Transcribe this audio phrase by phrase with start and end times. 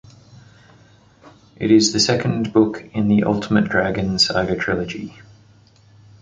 [1.57, 5.13] It is the second book in the Ultimate Dragon Saga trilogy.